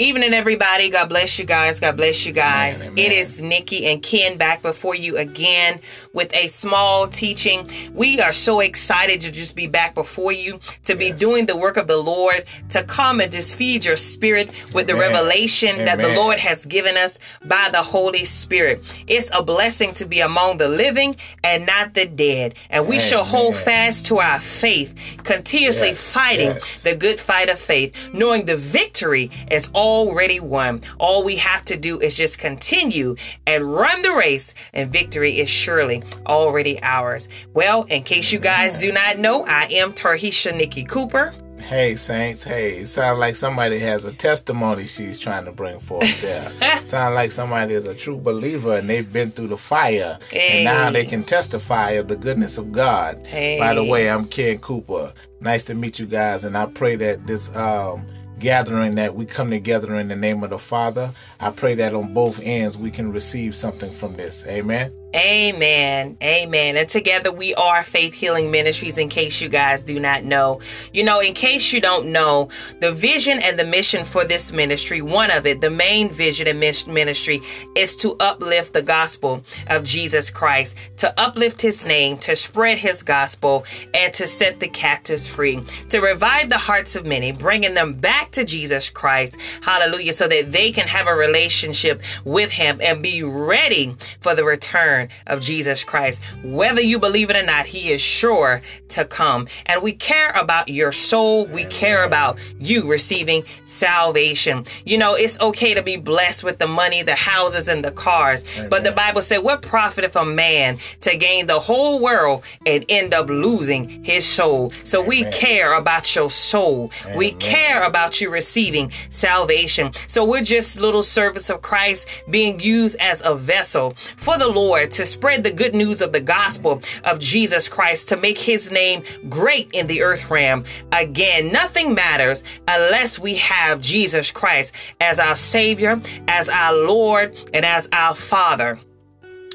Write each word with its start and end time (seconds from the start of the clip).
Evening, 0.00 0.32
everybody. 0.32 0.90
God 0.90 1.08
bless 1.08 1.40
you 1.40 1.44
guys. 1.44 1.80
God 1.80 1.96
bless 1.96 2.24
you 2.24 2.30
guys. 2.32 2.82
Amen, 2.86 2.92
amen. 3.00 3.04
It 3.06 3.12
is 3.16 3.42
Nikki 3.42 3.84
and 3.86 4.00
Ken 4.00 4.38
back 4.38 4.62
before 4.62 4.94
you 4.94 5.16
again 5.16 5.80
with 6.12 6.32
a 6.36 6.46
small 6.46 7.08
teaching. 7.08 7.68
We 7.94 8.20
are 8.20 8.32
so 8.32 8.60
excited 8.60 9.20
to 9.22 9.32
just 9.32 9.56
be 9.56 9.66
back 9.66 9.96
before 9.96 10.30
you, 10.30 10.60
to 10.84 10.94
be 10.94 11.06
Yes. 11.06 11.18
doing 11.18 11.46
the 11.46 11.56
work 11.56 11.76
of 11.76 11.88
the 11.88 11.96
Lord, 11.96 12.44
to 12.68 12.84
come 12.84 13.20
and 13.20 13.32
just 13.32 13.56
feed 13.56 13.84
your 13.84 13.96
spirit 13.96 14.50
with 14.72 14.86
the 14.86 14.92
Amen. 14.92 15.10
revelation 15.14 15.84
that 15.84 15.98
the 16.00 16.10
Lord 16.10 16.38
has 16.38 16.64
given 16.64 16.96
us 16.96 17.18
by 17.46 17.68
the 17.72 17.82
Holy 17.82 18.24
Spirit. 18.24 18.84
It's 19.08 19.30
a 19.34 19.42
blessing 19.42 19.94
to 19.94 20.04
be 20.06 20.20
among 20.20 20.58
the 20.58 20.68
living 20.68 21.16
and 21.42 21.66
not 21.66 21.94
the 21.94 22.06
dead. 22.06 22.54
And 22.70 22.86
we 22.86 23.00
shall 23.00 23.24
hold 23.24 23.56
fast 23.56 24.06
to 24.06 24.18
our 24.20 24.38
faith, 24.38 24.94
continuously 25.24 25.88
Yes, 25.88 25.98
fighting 26.00 26.50
yes. 26.50 26.84
the 26.84 26.94
good 26.94 27.18
fight 27.18 27.50
of 27.50 27.58
faith, 27.58 27.92
knowing 28.12 28.44
the 28.44 28.56
victory 28.56 29.32
is 29.50 29.68
already 29.88 30.40
won. 30.40 30.82
All 30.98 31.24
we 31.24 31.36
have 31.36 31.64
to 31.66 31.76
do 31.76 31.98
is 31.98 32.14
just 32.14 32.38
continue 32.38 33.16
and 33.46 33.72
run 33.72 34.02
the 34.02 34.12
race, 34.12 34.54
and 34.74 34.92
victory 34.92 35.38
is 35.38 35.48
surely 35.48 36.02
already 36.26 36.78
ours. 36.82 37.28
Well, 37.54 37.84
in 37.84 38.02
case 38.02 38.30
you 38.32 38.38
guys 38.38 38.78
do 38.78 38.92
not 38.92 39.18
know, 39.18 39.44
I 39.46 39.64
am 39.70 39.92
Tarhisha 39.92 40.56
Nikki 40.56 40.84
Cooper. 40.84 41.32
Hey, 41.60 41.96
Saints. 41.96 42.42
Hey, 42.44 42.78
it 42.78 42.86
sounds 42.86 43.18
like 43.18 43.36
somebody 43.36 43.78
has 43.80 44.06
a 44.06 44.12
testimony 44.12 44.86
she's 44.86 45.18
trying 45.18 45.44
to 45.44 45.52
bring 45.52 45.78
forth 45.80 46.22
there. 46.22 46.50
sounds 46.86 47.14
like 47.14 47.30
somebody 47.30 47.74
is 47.74 47.84
a 47.84 47.94
true 47.94 48.16
believer 48.16 48.76
and 48.76 48.88
they've 48.88 49.12
been 49.12 49.30
through 49.30 49.48
the 49.48 49.56
fire. 49.58 50.18
And 50.34 50.64
now 50.64 50.90
they 50.90 51.04
can 51.04 51.24
testify 51.24 51.90
of 51.90 52.08
the 52.08 52.16
goodness 52.16 52.56
of 52.56 52.72
God. 52.72 53.26
Hey. 53.26 53.58
By 53.58 53.74
the 53.74 53.84
way, 53.84 54.08
I'm 54.08 54.24
Ken 54.24 54.58
Cooper. 54.58 55.12
Nice 55.42 55.64
to 55.64 55.74
meet 55.74 55.98
you 55.98 56.06
guys. 56.06 56.44
And 56.44 56.56
I 56.56 56.64
pray 56.66 56.96
that 56.96 57.26
this 57.26 57.54
um, 57.54 58.06
gathering 58.38 58.94
that 58.96 59.14
we 59.14 59.26
come 59.26 59.50
together 59.50 59.94
in 59.96 60.08
the 60.08 60.16
name 60.16 60.42
of 60.42 60.50
the 60.50 60.58
Father, 60.58 61.12
I 61.40 61.50
pray 61.50 61.74
that 61.76 61.94
on 61.94 62.14
both 62.14 62.40
ends 62.42 62.78
we 62.78 62.90
can 62.90 63.12
receive 63.12 63.54
something 63.54 63.92
from 63.92 64.14
this. 64.14 64.46
Amen. 64.46 64.92
Amen. 65.16 66.18
Amen. 66.22 66.76
And 66.76 66.86
together 66.86 67.32
we 67.32 67.54
are 67.54 67.82
Faith 67.82 68.12
Healing 68.12 68.50
Ministries, 68.50 68.98
in 68.98 69.08
case 69.08 69.40
you 69.40 69.48
guys 69.48 69.82
do 69.82 69.98
not 69.98 70.24
know. 70.24 70.60
You 70.92 71.02
know, 71.02 71.20
in 71.20 71.32
case 71.32 71.72
you 71.72 71.80
don't 71.80 72.12
know, 72.12 72.50
the 72.80 72.92
vision 72.92 73.38
and 73.38 73.58
the 73.58 73.64
mission 73.64 74.04
for 74.04 74.26
this 74.26 74.52
ministry, 74.52 75.00
one 75.00 75.30
of 75.30 75.46
it, 75.46 75.62
the 75.62 75.70
main 75.70 76.10
vision 76.10 76.46
and 76.46 76.60
ministry, 76.60 77.40
is 77.74 77.96
to 77.96 78.16
uplift 78.20 78.74
the 78.74 78.82
gospel 78.82 79.42
of 79.68 79.82
Jesus 79.82 80.28
Christ, 80.28 80.74
to 80.98 81.18
uplift 81.18 81.62
his 81.62 81.86
name, 81.86 82.18
to 82.18 82.36
spread 82.36 82.76
his 82.76 83.02
gospel, 83.02 83.64
and 83.94 84.12
to 84.12 84.26
set 84.26 84.60
the 84.60 84.68
captives 84.68 85.26
free, 85.26 85.58
to 85.88 86.00
revive 86.00 86.50
the 86.50 86.58
hearts 86.58 86.96
of 86.96 87.06
many, 87.06 87.32
bringing 87.32 87.72
them 87.72 87.94
back 87.94 88.30
to 88.32 88.44
Jesus 88.44 88.90
Christ. 88.90 89.38
Hallelujah. 89.62 90.12
So 90.12 90.28
that 90.28 90.52
they 90.52 90.70
can 90.70 90.86
have 90.86 91.06
a 91.06 91.14
relationship 91.14 92.02
with 92.26 92.50
him 92.50 92.78
and 92.82 93.02
be 93.02 93.22
ready 93.22 93.96
for 94.20 94.34
the 94.34 94.44
return 94.44 94.97
of 95.26 95.40
Jesus 95.40 95.84
Christ. 95.84 96.20
Whether 96.42 96.80
you 96.80 96.98
believe 96.98 97.30
it 97.30 97.36
or 97.36 97.44
not, 97.44 97.66
he 97.66 97.92
is 97.92 98.00
sure 98.00 98.62
to 98.88 99.04
come. 99.04 99.46
And 99.66 99.82
we 99.82 99.92
care 99.92 100.30
about 100.30 100.68
your 100.68 100.92
soul. 100.92 101.46
We 101.46 101.66
care 101.66 102.04
about 102.04 102.38
you 102.58 102.90
receiving 102.90 103.44
salvation. 103.64 104.64
You 104.84 104.98
know, 104.98 105.14
it's 105.14 105.38
okay 105.40 105.74
to 105.74 105.82
be 105.82 105.96
blessed 105.96 106.42
with 106.42 106.58
the 106.58 106.66
money, 106.66 107.02
the 107.02 107.14
houses, 107.14 107.68
and 107.68 107.84
the 107.84 107.92
cars. 107.92 108.44
But 108.68 108.84
the 108.84 108.92
Bible 108.92 109.22
said, 109.22 109.38
What 109.38 109.62
profiteth 109.62 110.16
a 110.16 110.24
man 110.24 110.78
to 111.00 111.16
gain 111.16 111.46
the 111.46 111.60
whole 111.60 112.00
world 112.00 112.44
and 112.66 112.84
end 112.88 113.14
up 113.14 113.28
losing 113.28 114.04
his 114.04 114.26
soul? 114.26 114.72
So 114.84 115.02
we 115.02 115.24
care 115.24 115.74
about 115.74 116.14
your 116.14 116.30
soul. 116.30 116.90
We 117.16 117.32
care 117.32 117.82
about 117.82 118.20
you 118.20 118.30
receiving 118.30 118.90
salvation. 119.10 119.92
So 120.06 120.24
we're 120.24 120.42
just 120.42 120.80
little 120.80 121.02
servants 121.02 121.50
of 121.50 121.62
Christ 121.62 122.06
being 122.30 122.60
used 122.60 122.96
as 123.00 123.22
a 123.24 123.34
vessel 123.34 123.94
for 124.16 124.38
the 124.38 124.48
Lord 124.48 124.87
to 124.92 125.06
spread 125.06 125.44
the 125.44 125.50
good 125.50 125.74
news 125.74 126.00
of 126.00 126.12
the 126.12 126.20
gospel 126.20 126.82
of 127.04 127.18
Jesus 127.18 127.68
Christ 127.68 128.08
to 128.08 128.16
make 128.16 128.38
his 128.38 128.70
name 128.70 129.02
great 129.28 129.68
in 129.72 129.86
the 129.86 130.02
earth 130.02 130.30
realm. 130.30 130.64
Again, 130.92 131.52
nothing 131.52 131.94
matters 131.94 132.44
unless 132.66 133.18
we 133.18 133.36
have 133.36 133.80
Jesus 133.80 134.30
Christ 134.30 134.74
as 135.00 135.18
our 135.18 135.36
Savior, 135.36 136.00
as 136.26 136.48
our 136.48 136.74
Lord, 136.74 137.36
and 137.52 137.64
as 137.64 137.88
our 137.92 138.14
Father. 138.14 138.78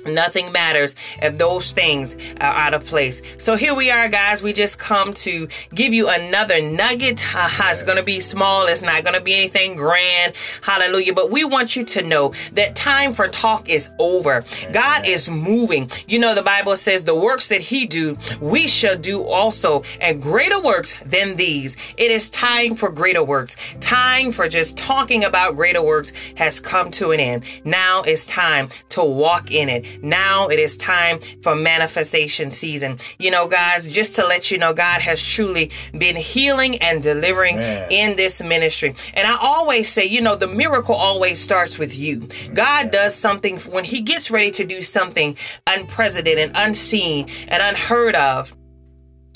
Nothing 0.06 0.52
matters 0.52 0.96
if 1.22 1.38
those 1.38 1.72
things 1.72 2.16
are 2.40 2.53
out 2.53 2.74
of 2.74 2.86
place. 2.86 3.22
So 3.38 3.56
here 3.56 3.74
we 3.74 3.90
are, 3.90 4.09
guys. 4.09 4.44
We 4.44 4.53
just 4.53 4.78
come 4.78 5.14
to 5.16 5.47
give 5.74 5.94
you 5.94 6.09
another 6.09 6.62
nugget. 6.62 7.19
Haha, 7.19 7.72
It's 7.72 7.84
going 7.84 7.97
to 7.97 8.03
be 8.03 8.19
small. 8.19 8.66
It's 8.68 8.81
not 8.81 9.03
going 9.03 9.16
to 9.16 9.22
be 9.22 9.34
anything 9.34 9.75
grand. 9.75 10.34
Hallelujah. 10.62 11.14
But 11.14 11.31
we 11.31 11.46
want 11.46 11.75
you 11.75 11.84
to 11.86 12.03
know 12.03 12.34
that 12.53 12.75
time 12.75 13.14
for 13.14 13.28
talk 13.28 13.69
is 13.69 13.90
over. 14.00 14.41
God 14.72 15.08
is 15.08 15.30
moving. 15.30 15.90
You 16.08 16.20
know, 16.20 16.35
the 16.35 16.44
Bible 16.44 16.75
says 16.75 17.03
the 17.03 17.16
works 17.16 17.50
that 17.50 17.62
he 17.62 17.85
do, 17.85 18.18
we 18.41 18.68
shall 18.68 18.97
do 18.97 19.24
also 19.24 19.84
and 20.00 20.22
greater 20.22 20.59
works 20.59 20.96
than 21.06 21.35
these. 21.35 21.78
It 21.97 22.12
is 22.12 22.30
time 22.30 22.75
for 22.75 22.90
greater 22.90 23.24
works. 23.24 23.56
Time 23.80 24.31
for 24.31 24.47
just 24.47 24.78
talking 24.78 25.24
about 25.24 25.56
greater 25.56 25.81
works 25.81 26.12
has 26.35 26.59
come 26.59 26.91
to 26.91 27.12
an 27.12 27.20
end. 27.20 27.46
Now 27.64 28.02
it's 28.02 28.25
time 28.25 28.70
to 28.90 29.03
walk 29.03 29.52
in 29.52 29.70
it. 29.70 29.92
Now 30.01 30.47
it 30.47 30.59
is 30.59 30.77
time 30.77 31.19
for 31.41 31.55
manifestation 31.55 32.51
season. 32.51 32.99
You 33.19 33.31
know, 33.31 33.47
guys, 33.47 33.87
just 33.87 34.15
to 34.15 34.25
let 34.25 34.51
you 34.51 34.57
know, 34.57 34.73
God 34.73 35.01
has 35.01 35.21
truly 35.21 35.71
been 35.97 36.15
healing 36.15 36.77
and 36.77 37.01
delivering 37.01 37.57
Amen. 37.57 37.87
in 37.91 38.15
this 38.15 38.41
ministry. 38.41 38.95
And 39.13 39.27
I 39.27 39.37
always 39.39 39.89
say, 39.89 40.05
you 40.05 40.21
know, 40.21 40.35
the 40.35 40.47
miracle 40.47 40.95
always 40.95 41.39
starts 41.39 41.77
with 41.77 41.95
you. 41.95 42.27
God 42.53 42.91
does 42.91 43.15
something 43.15 43.59
when 43.59 43.83
He 43.83 44.01
gets 44.01 44.31
ready 44.31 44.51
to 44.51 44.63
do 44.63 44.81
something 44.81 45.37
unprecedented, 45.67 46.51
unseen, 46.55 47.27
and 47.47 47.61
unheard 47.61 48.15
of. 48.15 48.55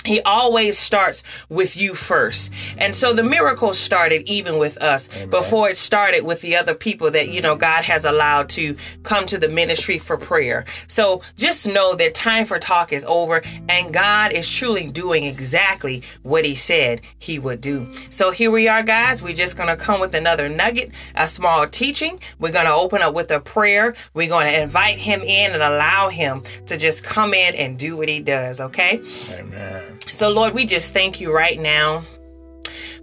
He 0.08 0.22
always 0.22 0.78
starts 0.78 1.22
with 1.50 1.76
you 1.76 1.94
first. 1.94 2.50
And 2.78 2.96
so 2.96 3.14
the 3.14 3.24
miracle 3.24 3.74
started 3.74 4.24
even 4.28 4.58
with 4.58 4.78
us 4.78 5.10
before 5.26 5.70
it 5.70 5.78
started 5.78 6.24
with 6.24 6.42
the 6.42 6.56
other 6.56 6.74
people 6.74 7.12
that, 7.12 7.30
you 7.30 7.42
know, 7.42 7.54
mm-hmm. 7.54 7.60
God 7.60 7.84
has 7.84 8.06
allowed 8.06 8.50
to 8.50 8.76
come 9.04 9.26
to 9.28 9.38
the 9.38 9.50
ministry 9.50 10.00
for 10.00 10.18
prayer. 10.18 10.66
So 10.88 11.22
just 11.36 11.68
know 11.68 11.94
that 11.96 12.14
time 12.14 12.46
for 12.46 12.58
talk 12.58 12.94
is 12.94 13.04
over 13.06 13.42
and 13.68 13.94
God 13.94 14.32
is 14.32 14.50
truly 14.50 14.88
doing 14.88 15.26
exactly 15.26 16.04
what 16.24 16.46
he 16.46 16.56
said 16.56 17.02
he 17.20 17.38
would 17.38 17.60
do. 17.60 17.94
So 18.10 18.32
here 18.32 18.50
we 18.50 18.68
are, 18.68 18.84
guys. 18.84 19.22
We're 19.22 19.36
just 19.36 19.58
going 19.58 19.70
to 19.70 19.76
come 19.76 20.00
with 20.00 20.16
another 20.16 20.48
nugget, 20.48 20.92
a 21.16 21.28
small 21.28 21.68
teaching. 21.68 22.20
We're 22.40 22.54
going 22.54 22.66
to 22.66 22.74
open 22.74 23.02
up 23.02 23.14
with 23.14 23.30
a 23.32 23.40
prayer. 23.40 23.94
We're 24.14 24.30
going 24.30 24.48
to 24.48 24.62
invite 24.62 24.98
him 24.98 25.22
in 25.22 25.52
and 25.52 25.62
allow 25.62 26.10
him 26.10 26.44
to 26.68 26.78
just 26.78 27.04
come 27.04 27.34
in 27.34 27.56
and 27.56 27.78
do 27.78 27.98
what 27.98 28.08
he 28.08 28.22
does. 28.22 28.62
Okay. 28.62 29.02
Amen. 29.32 29.97
So, 30.12 30.30
Lord, 30.30 30.54
we 30.54 30.66
just 30.66 30.94
thank 30.94 31.20
you 31.20 31.34
right 31.34 31.60
now 31.60 32.04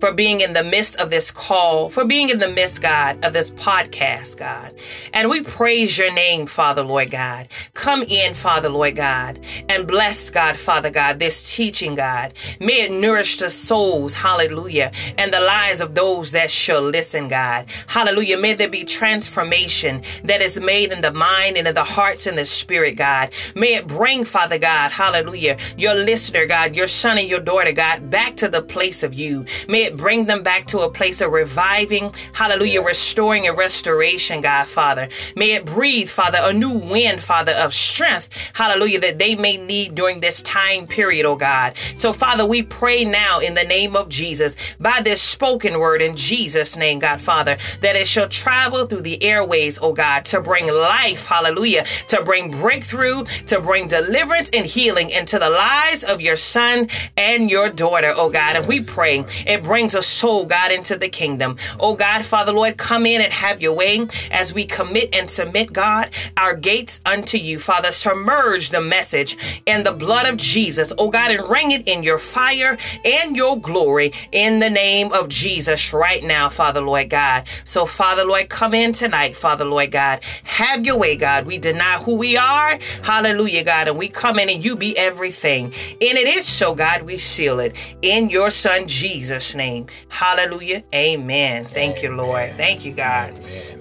for 0.04 0.12
being 0.12 0.42
in 0.42 0.52
the 0.52 0.62
midst 0.62 0.96
of 0.96 1.08
this 1.08 1.30
call, 1.30 1.88
for 1.88 2.04
being 2.04 2.28
in 2.28 2.38
the 2.38 2.50
midst, 2.50 2.82
God, 2.82 3.24
of 3.24 3.32
this 3.32 3.50
podcast, 3.52 4.36
God. 4.36 4.74
And 5.14 5.30
we 5.30 5.42
praise 5.42 5.96
your 5.96 6.12
name, 6.12 6.44
Father, 6.44 6.82
Lord 6.82 7.10
God. 7.10 7.48
Come 7.72 8.02
in, 8.02 8.34
Father, 8.34 8.68
Lord 8.68 8.96
God, 8.96 9.40
and 9.70 9.86
bless, 9.88 10.28
God, 10.28 10.58
Father 10.58 10.90
God, 10.90 11.18
this 11.18 11.56
teaching, 11.56 11.94
God. 11.94 12.34
May 12.60 12.82
it 12.82 12.92
nourish 12.92 13.38
the 13.38 13.48
souls, 13.48 14.12
hallelujah, 14.12 14.92
and 15.16 15.32
the 15.32 15.40
lives 15.40 15.80
of 15.80 15.94
those 15.94 16.32
that 16.32 16.50
shall 16.50 16.82
listen, 16.82 17.28
God. 17.28 17.64
Hallelujah. 17.86 18.36
May 18.36 18.52
there 18.52 18.68
be 18.68 18.84
transformation 18.84 20.02
that 20.24 20.42
is 20.42 20.60
made 20.60 20.92
in 20.92 21.00
the 21.00 21.12
mind 21.14 21.56
and 21.56 21.66
in 21.66 21.74
the 21.74 21.82
hearts 21.82 22.26
and 22.26 22.36
the 22.36 22.44
spirit, 22.44 22.96
God. 22.96 23.32
May 23.54 23.76
it 23.76 23.86
bring, 23.86 24.26
Father 24.26 24.58
God, 24.58 24.92
hallelujah, 24.92 25.56
your 25.78 25.94
listener, 25.94 26.44
God, 26.44 26.76
your 26.76 26.88
son 26.88 27.16
and 27.16 27.26
your 27.26 27.40
daughter, 27.40 27.72
God, 27.72 28.10
back 28.10 28.36
to 28.36 28.48
the 28.48 28.60
place 28.60 29.02
of 29.02 29.14
you. 29.14 29.46
May 29.66 29.84
it 29.84 29.93
bring 29.94 30.26
them 30.26 30.42
back 30.42 30.66
to 30.68 30.80
a 30.80 30.90
place 30.90 31.20
of 31.20 31.32
reviving, 31.32 32.12
hallelujah, 32.32 32.82
restoring 32.82 33.46
and 33.46 33.56
restoration, 33.56 34.40
God, 34.40 34.66
Father. 34.66 35.08
May 35.36 35.52
it 35.52 35.64
breathe, 35.64 36.08
Father, 36.08 36.38
a 36.42 36.52
new 36.52 36.70
wind, 36.70 37.20
Father, 37.20 37.52
of 37.52 37.72
strength, 37.72 38.28
hallelujah, 38.54 39.00
that 39.00 39.18
they 39.18 39.34
may 39.34 39.56
need 39.56 39.94
during 39.94 40.20
this 40.20 40.42
time 40.42 40.86
period, 40.86 41.26
oh 41.26 41.36
God. 41.36 41.76
So, 41.96 42.12
Father, 42.12 42.46
we 42.46 42.62
pray 42.62 43.04
now 43.04 43.38
in 43.40 43.54
the 43.54 43.64
name 43.64 43.96
of 43.96 44.08
Jesus, 44.08 44.56
by 44.80 45.00
this 45.02 45.22
spoken 45.22 45.78
word 45.78 46.02
in 46.02 46.16
Jesus' 46.16 46.76
name, 46.76 46.98
God, 46.98 47.20
Father, 47.20 47.56
that 47.80 47.96
it 47.96 48.06
shall 48.06 48.28
travel 48.28 48.86
through 48.86 49.02
the 49.02 49.22
airways, 49.22 49.78
oh 49.80 49.92
God, 49.92 50.24
to 50.26 50.40
bring 50.40 50.66
life, 50.66 51.26
hallelujah, 51.26 51.84
to 52.08 52.22
bring 52.22 52.50
breakthrough, 52.50 53.24
to 53.46 53.60
bring 53.60 53.88
deliverance 53.88 54.50
and 54.52 54.66
healing 54.66 55.10
into 55.10 55.38
the 55.38 55.50
lives 55.50 56.04
of 56.04 56.20
your 56.20 56.36
son 56.36 56.88
and 57.16 57.50
your 57.50 57.70
daughter, 57.70 58.12
oh 58.14 58.30
God. 58.30 58.56
And 58.56 58.66
we 58.66 58.82
pray 58.82 59.24
it 59.46 59.62
brings 59.74 59.96
a 59.96 60.02
soul, 60.02 60.44
God, 60.44 60.70
into 60.70 60.96
the 60.96 61.08
kingdom. 61.08 61.56
Oh 61.80 61.96
God, 61.96 62.24
Father 62.24 62.52
Lord, 62.52 62.76
come 62.76 63.06
in 63.06 63.20
and 63.20 63.32
have 63.32 63.60
your 63.60 63.72
way 63.72 64.06
as 64.30 64.54
we 64.54 64.64
commit 64.64 65.12
and 65.12 65.28
submit, 65.28 65.72
God, 65.72 66.10
our 66.36 66.54
gates 66.54 67.00
unto 67.04 67.38
you. 67.38 67.58
Father, 67.58 67.90
submerge 67.90 68.70
the 68.70 68.80
message 68.80 69.36
in 69.66 69.82
the 69.82 69.90
blood 69.90 70.26
of 70.26 70.36
Jesus, 70.36 70.92
oh 70.96 71.10
God, 71.10 71.32
and 71.32 71.50
ring 71.50 71.72
it 71.72 71.88
in 71.88 72.04
your 72.04 72.18
fire 72.18 72.78
and 73.04 73.34
your 73.34 73.60
glory 73.60 74.12
in 74.30 74.60
the 74.60 74.70
name 74.70 75.12
of 75.12 75.28
Jesus 75.28 75.92
right 75.92 76.22
now, 76.22 76.48
Father 76.48 76.80
Lord 76.80 77.10
God. 77.10 77.42
So, 77.64 77.84
Father 77.84 78.24
Lord, 78.24 78.48
come 78.48 78.74
in 78.74 78.92
tonight, 78.92 79.34
Father 79.34 79.64
Lord 79.64 79.90
God. 79.90 80.22
Have 80.44 80.86
your 80.86 80.98
way, 81.00 81.16
God. 81.16 81.46
We 81.46 81.58
deny 81.58 81.98
who 81.98 82.14
we 82.14 82.36
are. 82.36 82.78
Hallelujah, 83.02 83.64
God. 83.64 83.88
And 83.88 83.98
we 83.98 84.06
come 84.06 84.38
in 84.38 84.48
and 84.50 84.64
you 84.64 84.76
be 84.76 84.96
everything. 84.96 85.64
And 85.64 86.16
it 86.16 86.28
is 86.28 86.46
so, 86.46 86.76
God, 86.76 87.02
we 87.02 87.18
seal 87.18 87.58
it 87.58 87.76
in 88.02 88.30
your 88.30 88.50
Son 88.50 88.86
Jesus' 88.86 89.52
name. 89.52 89.63
Hallelujah. 90.08 90.82
Amen. 90.94 91.64
Thank 91.64 91.98
Amen. 91.98 92.04
you, 92.04 92.16
Lord. 92.16 92.56
Thank 92.56 92.84
you, 92.84 92.92
God. 92.92 93.30
Amen. 93.30 93.73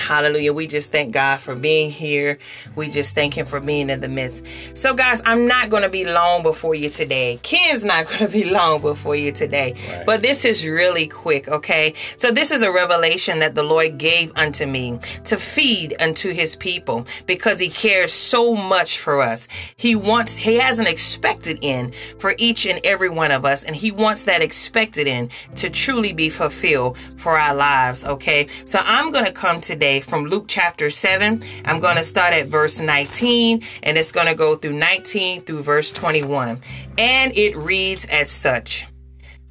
Hallelujah. 0.00 0.52
We 0.54 0.66
just 0.66 0.90
thank 0.90 1.12
God 1.12 1.40
for 1.40 1.54
being 1.54 1.90
here. 1.90 2.38
We 2.74 2.88
just 2.88 3.14
thank 3.14 3.36
Him 3.36 3.44
for 3.44 3.60
being 3.60 3.90
in 3.90 4.00
the 4.00 4.08
midst. 4.08 4.44
So, 4.74 4.94
guys, 4.94 5.20
I'm 5.26 5.46
not 5.46 5.68
going 5.68 5.82
to 5.82 5.90
be 5.90 6.04
long 6.04 6.42
before 6.42 6.74
you 6.74 6.88
today. 6.88 7.38
Ken's 7.42 7.84
not 7.84 8.06
going 8.08 8.20
to 8.20 8.28
be 8.28 8.50
long 8.50 8.80
before 8.80 9.14
you 9.14 9.30
today. 9.30 9.74
Right. 9.88 10.06
But 10.06 10.22
this 10.22 10.44
is 10.44 10.66
really 10.66 11.06
quick, 11.06 11.48
okay? 11.48 11.94
So, 12.16 12.30
this 12.30 12.50
is 12.50 12.62
a 12.62 12.72
revelation 12.72 13.40
that 13.40 13.54
the 13.54 13.62
Lord 13.62 13.98
gave 13.98 14.32
unto 14.36 14.66
me 14.66 14.98
to 15.24 15.36
feed 15.36 15.94
unto 16.00 16.32
His 16.32 16.56
people 16.56 17.06
because 17.26 17.60
He 17.60 17.68
cares 17.68 18.12
so 18.12 18.54
much 18.54 18.98
for 18.98 19.20
us. 19.20 19.48
He 19.76 19.94
wants, 19.94 20.36
He 20.36 20.56
has 20.56 20.78
an 20.78 20.86
expected 20.86 21.58
end 21.62 21.94
for 22.18 22.34
each 22.38 22.66
and 22.66 22.80
every 22.84 23.10
one 23.10 23.30
of 23.30 23.44
us, 23.44 23.64
and 23.64 23.76
He 23.76 23.90
wants 23.90 24.24
that 24.24 24.42
expected 24.42 25.06
end 25.06 25.30
to 25.56 25.68
truly 25.68 26.12
be 26.12 26.30
fulfilled 26.30 26.96
for 27.18 27.38
our 27.38 27.54
lives, 27.54 28.04
okay? 28.04 28.48
So, 28.64 28.80
I'm 28.82 29.12
going 29.12 29.26
to 29.26 29.32
come 29.32 29.60
today 29.60 29.89
today 29.90 30.00
from 30.00 30.26
Luke 30.26 30.44
chapter 30.46 30.88
7. 30.88 31.42
I'm 31.64 31.80
going 31.80 31.96
to 31.96 32.04
start 32.04 32.32
at 32.32 32.46
verse 32.46 32.78
19 32.78 33.62
and 33.82 33.98
it's 33.98 34.12
going 34.12 34.28
to 34.28 34.34
go 34.36 34.54
through 34.54 34.74
19 34.74 35.42
through 35.42 35.62
verse 35.62 35.90
21. 35.90 36.60
And 36.96 37.36
it 37.36 37.56
reads 37.56 38.04
as 38.04 38.30
such 38.30 38.86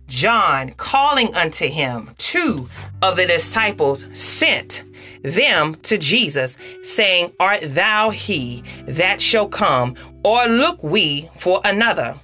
John, 0.08 0.72
calling 0.72 1.36
unto 1.36 1.68
him 1.68 2.16
two 2.18 2.70
of 3.02 3.18
the 3.18 3.26
disciples, 3.26 4.06
sent 4.14 4.84
them 5.24 5.76
to 5.84 5.98
Jesus, 5.98 6.58
saying, 6.82 7.34
Art 7.40 7.60
thou 7.76 8.10
he 8.10 8.64
that 8.88 9.22
shall 9.22 9.48
come, 9.48 9.96
or 10.24 10.48
look 10.48 10.82
we 10.82 11.30
for 11.36 11.62
another? 11.66 12.16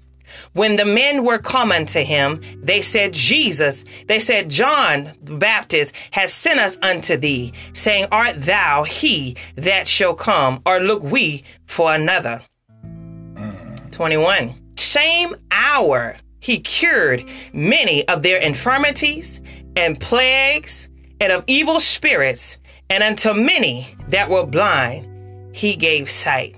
When 0.54 0.76
the 0.76 0.86
men 0.86 1.24
were 1.24 1.38
coming 1.38 1.86
to 1.88 2.04
him, 2.04 2.42
they 2.62 2.82
said, 2.82 3.14
Jesus, 3.14 3.84
they 4.08 4.20
said, 4.20 4.50
John 4.50 5.14
the 5.22 5.36
Baptist 5.36 5.96
has 6.12 6.34
sent 6.34 6.60
us 6.60 6.78
unto 6.82 7.18
thee, 7.18 7.54
saying, 7.74 8.08
Art 8.12 8.42
thou 8.42 8.84
he 8.84 9.38
that 9.56 9.88
shall 9.88 10.14
come, 10.14 10.62
or 10.66 10.80
look 10.80 11.04
we 11.04 11.44
for 11.66 11.94
another? 11.94 12.42
Mm. 12.86 13.92
21. 13.92 14.54
Same 14.78 15.36
hour 15.52 16.16
he 16.40 16.60
cured 16.60 17.28
many 17.54 18.08
of 18.08 18.22
their 18.24 18.38
infirmities 18.38 19.42
and 19.76 20.00
plagues 20.00 20.90
and 21.20 21.32
of 21.32 21.44
evil 21.48 21.80
spirits, 21.80 22.58
and 22.90 23.02
unto 23.02 23.34
many 23.34 23.96
that 24.10 24.30
were 24.30 24.46
blind 24.46 25.08
he 25.56 25.76
gave 25.76 26.10
sight. 26.10 26.56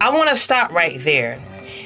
I 0.00 0.10
want 0.10 0.28
to 0.28 0.36
stop 0.36 0.72
right 0.72 0.98
there 1.00 1.40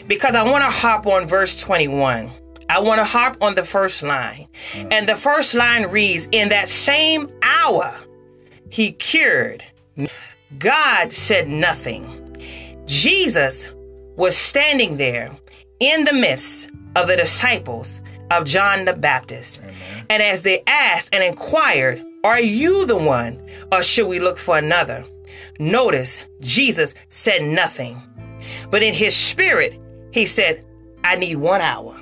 because 0.06 0.34
I 0.34 0.42
want 0.42 0.62
to 0.64 0.70
hop 0.70 1.06
on 1.06 1.26
verse 1.26 1.60
21. 1.60 2.31
I 2.69 2.81
want 2.81 2.98
to 2.98 3.04
hop 3.04 3.36
on 3.40 3.54
the 3.54 3.64
first 3.64 4.02
line. 4.02 4.48
Mm. 4.72 4.92
And 4.92 5.08
the 5.08 5.16
first 5.16 5.54
line 5.54 5.86
reads 5.86 6.28
In 6.32 6.48
that 6.48 6.69
same 6.69 7.31
hour, 7.42 7.94
he 8.70 8.92
cured. 8.92 9.62
God 10.58 11.12
said 11.12 11.48
nothing. 11.48 12.06
Jesus 12.86 13.70
was 14.16 14.36
standing 14.36 14.96
there 14.96 15.31
in 15.81 16.04
the 16.04 16.12
midst 16.12 16.70
of 16.96 17.08
the 17.08 17.16
disciples 17.16 18.00
of 18.31 18.44
John 18.44 18.84
the 18.84 18.92
Baptist. 18.92 19.60
Amen. 19.60 20.06
And 20.10 20.22
as 20.22 20.42
they 20.42 20.62
asked 20.66 21.14
and 21.14 21.22
inquired, 21.22 22.02
Are 22.25 22.40
you 22.40 22.86
the 22.86 22.96
one, 22.96 23.42
or 23.72 23.82
should 23.82 24.06
we 24.06 24.19
look 24.19 24.38
for 24.38 24.56
another? 24.56 25.04
Notice 25.58 26.25
Jesus 26.40 26.94
said 27.08 27.42
nothing. 27.42 28.00
But 28.70 28.82
in 28.82 28.94
his 28.94 29.14
spirit, 29.16 29.81
he 30.12 30.26
said, 30.26 30.64
I 31.05 31.16
need 31.16 31.37
one 31.37 31.61
hour. 31.61 31.94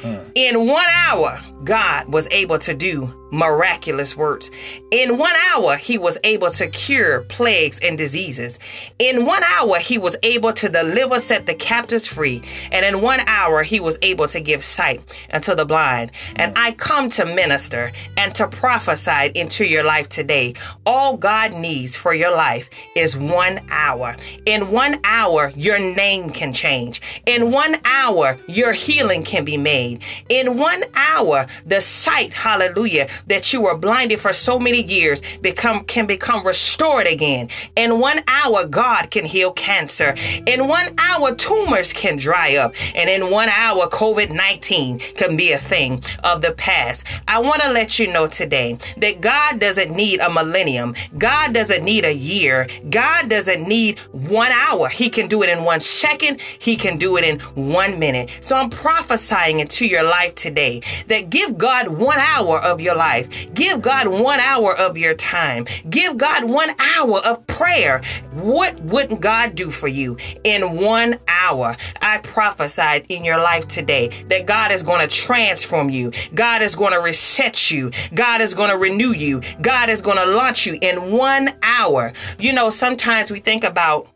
Hmm. 0.00 0.18
In 0.34 0.66
one 0.66 0.86
hour, 0.90 1.40
God 1.64 2.12
was 2.12 2.28
able 2.30 2.58
to 2.58 2.74
do 2.74 3.21
miraculous 3.32 4.16
works. 4.16 4.50
In 4.90 5.18
one 5.18 5.34
hour, 5.52 5.76
he 5.76 5.98
was 5.98 6.18
able 6.22 6.50
to 6.50 6.68
cure 6.68 7.22
plagues 7.22 7.80
and 7.80 7.98
diseases. 7.98 8.58
In 8.98 9.24
one 9.24 9.42
hour, 9.42 9.78
he 9.78 9.98
was 9.98 10.16
able 10.22 10.52
to 10.52 10.68
deliver, 10.68 11.18
set 11.18 11.46
the 11.46 11.54
captives 11.54 12.06
free. 12.06 12.42
And 12.70 12.84
in 12.84 13.00
one 13.00 13.20
hour, 13.26 13.62
he 13.62 13.80
was 13.80 13.98
able 14.02 14.28
to 14.28 14.40
give 14.40 14.62
sight 14.62 15.00
unto 15.32 15.54
the 15.54 15.64
blind. 15.64 16.12
And 16.36 16.56
I 16.56 16.72
come 16.72 17.08
to 17.10 17.24
minister 17.24 17.90
and 18.16 18.34
to 18.34 18.46
prophesy 18.46 19.32
into 19.34 19.64
your 19.64 19.82
life 19.82 20.08
today. 20.08 20.54
All 20.84 21.16
God 21.16 21.54
needs 21.54 21.96
for 21.96 22.14
your 22.14 22.36
life 22.36 22.68
is 22.94 23.16
one 23.16 23.60
hour. 23.70 24.14
In 24.44 24.70
one 24.70 25.00
hour, 25.04 25.52
your 25.56 25.78
name 25.78 26.30
can 26.30 26.52
change. 26.52 27.00
In 27.26 27.50
one 27.50 27.76
hour, 27.84 28.38
your 28.46 28.72
healing 28.72 29.24
can 29.24 29.44
be 29.44 29.56
made. 29.56 30.02
In 30.28 30.58
one 30.58 30.84
hour, 30.94 31.46
the 31.64 31.80
sight, 31.80 32.34
hallelujah, 32.34 33.08
that 33.26 33.52
you 33.52 33.62
were 33.62 33.76
blinded 33.76 34.20
for 34.20 34.32
so 34.32 34.58
many 34.58 34.82
years 34.82 35.20
become 35.38 35.84
can 35.84 36.06
become 36.06 36.46
restored 36.46 37.06
again. 37.06 37.48
In 37.76 37.98
one 37.98 38.20
hour, 38.26 38.64
God 38.64 39.10
can 39.10 39.24
heal 39.24 39.52
cancer. 39.52 40.14
In 40.46 40.68
one 40.68 40.94
hour, 40.98 41.34
tumors 41.34 41.92
can 41.92 42.16
dry 42.16 42.56
up. 42.56 42.74
And 42.94 43.08
in 43.08 43.30
one 43.30 43.48
hour, 43.48 43.88
COVID 43.88 44.30
19 44.30 44.98
can 44.98 45.36
be 45.36 45.52
a 45.52 45.58
thing 45.58 46.02
of 46.24 46.42
the 46.42 46.52
past. 46.52 47.06
I 47.28 47.38
want 47.38 47.62
to 47.62 47.72
let 47.72 47.98
you 47.98 48.12
know 48.12 48.26
today 48.26 48.78
that 48.98 49.20
God 49.20 49.58
doesn't 49.58 49.94
need 49.94 50.20
a 50.20 50.30
millennium. 50.30 50.94
God 51.18 51.54
doesn't 51.54 51.84
need 51.84 52.04
a 52.04 52.14
year. 52.14 52.68
God 52.90 53.28
doesn't 53.28 53.66
need 53.66 53.98
one 54.12 54.52
hour. 54.52 54.88
He 54.88 55.08
can 55.08 55.28
do 55.28 55.42
it 55.42 55.48
in 55.48 55.64
one 55.64 55.80
second. 55.80 56.40
He 56.40 56.76
can 56.76 56.98
do 56.98 57.16
it 57.16 57.24
in 57.24 57.40
one 57.54 57.98
minute. 57.98 58.30
So 58.40 58.56
I'm 58.56 58.70
prophesying 58.70 59.60
into 59.60 59.86
your 59.86 60.02
life 60.02 60.34
today 60.34 60.82
that 61.08 61.30
give 61.30 61.58
God 61.58 61.88
one 61.88 62.18
hour 62.18 62.60
of 62.60 62.80
your 62.80 62.94
life 62.96 63.11
life. 63.12 63.52
Give 63.52 63.82
God 63.82 64.08
one 64.08 64.40
hour 64.40 64.76
of 64.76 64.96
your 64.96 65.14
time. 65.14 65.66
Give 65.90 66.16
God 66.16 66.44
one 66.44 66.70
hour 66.78 67.18
of 67.26 67.46
prayer. 67.46 68.00
What 68.32 68.80
wouldn't 68.80 69.20
God 69.20 69.54
do 69.54 69.70
for 69.70 69.88
you 69.88 70.16
in 70.44 70.76
one 70.76 71.18
hour? 71.28 71.76
I 72.00 72.18
prophesied 72.18 73.06
in 73.08 73.24
your 73.24 73.38
life 73.38 73.68
today 73.68 74.08
that 74.28 74.46
God 74.46 74.72
is 74.72 74.82
going 74.82 75.06
to 75.06 75.14
transform 75.14 75.90
you. 75.90 76.10
God 76.34 76.62
is 76.62 76.74
going 76.74 76.92
to 76.92 77.00
reset 77.00 77.70
you. 77.70 77.90
God 78.14 78.40
is 78.40 78.54
going 78.54 78.70
to 78.70 78.78
renew 78.78 79.12
you. 79.12 79.42
God 79.60 79.90
is 79.90 80.00
going 80.00 80.18
to 80.18 80.26
launch 80.26 80.66
you 80.66 80.78
in 80.80 81.12
one 81.12 81.50
hour. 81.62 82.12
You 82.38 82.52
know, 82.52 82.70
sometimes 82.70 83.30
we 83.30 83.40
think 83.40 83.64
about 83.64 84.08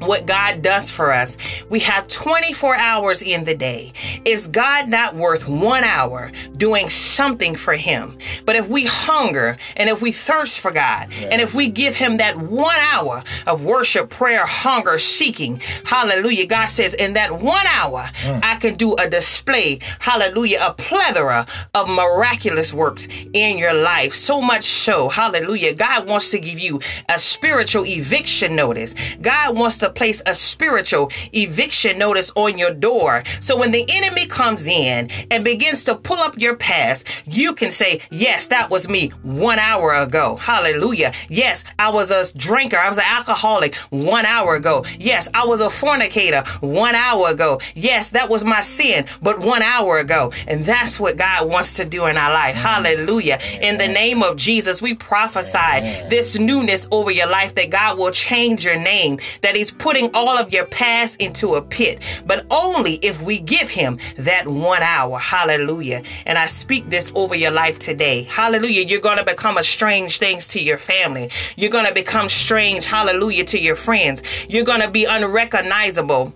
what 0.00 0.26
God 0.26 0.62
does 0.62 0.90
for 0.90 1.12
us. 1.12 1.36
We 1.68 1.80
have 1.80 2.08
24 2.08 2.76
hours 2.76 3.22
in 3.22 3.44
the 3.44 3.54
day. 3.54 3.92
Is 4.24 4.48
God 4.48 4.88
not 4.88 5.14
worth 5.14 5.48
one 5.48 5.84
hour 5.84 6.30
doing 6.56 6.88
something 6.88 7.56
for 7.56 7.74
Him? 7.74 8.16
But 8.44 8.56
if 8.56 8.68
we 8.68 8.86
hunger 8.86 9.56
and 9.76 9.88
if 9.88 10.02
we 10.02 10.12
thirst 10.12 10.60
for 10.60 10.70
God 10.70 11.08
yes. 11.10 11.24
and 11.30 11.40
if 11.40 11.54
we 11.54 11.68
give 11.68 11.96
Him 11.96 12.18
that 12.18 12.36
one 12.36 12.78
hour 12.78 13.22
of 13.46 13.64
worship, 13.64 14.10
prayer, 14.10 14.46
hunger, 14.46 14.98
seeking, 14.98 15.60
hallelujah, 15.84 16.46
God 16.46 16.66
says, 16.66 16.94
in 16.94 17.14
that 17.14 17.40
one 17.40 17.66
hour, 17.66 18.08
mm. 18.22 18.40
I 18.42 18.56
can 18.56 18.74
do 18.74 18.94
a 18.94 19.08
display, 19.08 19.80
hallelujah, 20.00 20.60
a 20.62 20.74
plethora 20.74 21.46
of 21.74 21.88
miraculous 21.88 22.72
works 22.72 23.08
in 23.32 23.58
your 23.58 23.72
life. 23.72 24.14
So 24.14 24.40
much 24.40 24.64
so, 24.64 25.08
hallelujah, 25.08 25.74
God 25.74 26.08
wants 26.08 26.30
to 26.30 26.38
give 26.38 26.58
you 26.58 26.80
a 27.08 27.18
spiritual 27.18 27.84
eviction 27.86 28.56
notice. 28.56 28.94
God 29.20 29.56
wants 29.56 29.78
to 29.78 29.85
to 29.86 29.92
place 29.92 30.22
a 30.26 30.34
spiritual 30.34 31.10
eviction 31.32 31.98
notice 31.98 32.30
on 32.34 32.58
your 32.58 32.72
door. 32.72 33.22
So 33.40 33.56
when 33.56 33.70
the 33.70 33.84
enemy 33.88 34.26
comes 34.26 34.66
in 34.66 35.08
and 35.30 35.44
begins 35.44 35.84
to 35.84 35.94
pull 35.94 36.18
up 36.18 36.38
your 36.38 36.56
past, 36.56 37.06
you 37.26 37.54
can 37.54 37.70
say, 37.70 38.00
Yes, 38.10 38.48
that 38.48 38.70
was 38.70 38.88
me 38.88 39.08
one 39.22 39.58
hour 39.58 39.94
ago. 39.94 40.36
Hallelujah. 40.36 41.12
Yes, 41.28 41.64
I 41.78 41.90
was 41.90 42.10
a 42.10 42.36
drinker. 42.36 42.78
I 42.78 42.88
was 42.88 42.98
an 42.98 43.04
alcoholic 43.06 43.74
one 43.90 44.26
hour 44.26 44.54
ago. 44.56 44.84
Yes, 44.98 45.28
I 45.34 45.44
was 45.44 45.60
a 45.60 45.70
fornicator 45.70 46.42
one 46.60 46.94
hour 46.94 47.28
ago. 47.28 47.60
Yes, 47.74 48.10
that 48.10 48.28
was 48.28 48.44
my 48.44 48.60
sin, 48.60 49.06
but 49.22 49.38
one 49.38 49.62
hour 49.62 49.98
ago. 49.98 50.32
And 50.46 50.64
that's 50.64 50.98
what 50.98 51.16
God 51.16 51.48
wants 51.48 51.74
to 51.74 51.84
do 51.84 52.06
in 52.06 52.16
our 52.16 52.32
life. 52.32 52.56
Mm. 52.56 52.60
Hallelujah. 52.60 53.38
In 53.60 53.78
the 53.78 53.88
name 53.88 54.22
of 54.22 54.36
Jesus, 54.36 54.82
we 54.82 54.94
prophesy 54.94 55.80
this 56.08 56.38
newness 56.38 56.86
over 56.90 57.10
your 57.10 57.28
life 57.28 57.54
that 57.54 57.70
God 57.70 57.98
will 57.98 58.10
change 58.10 58.64
your 58.64 58.76
name, 58.76 59.18
that 59.42 59.54
He's 59.54 59.70
putting 59.78 60.14
all 60.14 60.36
of 60.36 60.52
your 60.52 60.66
past 60.66 61.20
into 61.20 61.54
a 61.54 61.62
pit, 61.62 62.22
but 62.26 62.46
only 62.50 62.94
if 62.96 63.20
we 63.22 63.38
give 63.38 63.70
him 63.70 63.98
that 64.16 64.46
one 64.46 64.82
hour. 64.82 65.18
Hallelujah. 65.18 66.02
And 66.24 66.38
I 66.38 66.46
speak 66.46 66.88
this 66.88 67.12
over 67.14 67.34
your 67.34 67.50
life 67.50 67.78
today. 67.78 68.24
Hallelujah. 68.24 68.86
You're 68.86 69.00
going 69.00 69.18
to 69.18 69.24
become 69.24 69.58
a 69.58 69.64
strange 69.64 70.18
things 70.18 70.48
to 70.48 70.62
your 70.62 70.78
family. 70.78 71.30
You're 71.56 71.70
going 71.70 71.86
to 71.86 71.94
become 71.94 72.28
strange, 72.28 72.84
hallelujah, 72.84 73.44
to 73.44 73.60
your 73.60 73.76
friends. 73.76 74.22
You're 74.48 74.64
going 74.64 74.80
to 74.80 74.90
be 74.90 75.04
unrecognizable 75.04 76.34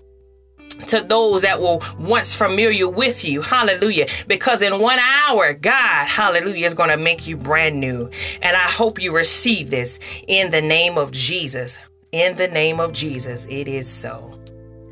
to 0.87 1.01
those 1.01 1.41
that 1.43 1.61
were 1.61 1.79
once 1.99 2.33
familiar 2.33 2.89
with 2.89 3.23
you. 3.23 3.41
Hallelujah. 3.41 4.07
Because 4.27 4.61
in 4.61 4.79
one 4.79 4.99
hour, 4.99 5.53
God, 5.53 6.07
hallelujah, 6.07 6.65
is 6.65 6.73
going 6.73 6.89
to 6.89 6.97
make 6.97 7.27
you 7.27 7.37
brand 7.37 7.79
new. 7.79 8.09
And 8.41 8.55
I 8.55 8.63
hope 8.63 9.01
you 9.01 9.15
receive 9.15 9.69
this 9.69 9.99
in 10.27 10.51
the 10.51 10.61
name 10.61 10.97
of 10.97 11.11
Jesus. 11.11 11.77
In 12.11 12.35
the 12.35 12.49
name 12.49 12.81
of 12.81 12.91
Jesus, 12.91 13.47
it 13.49 13.69
is 13.69 13.87
so. 13.87 14.37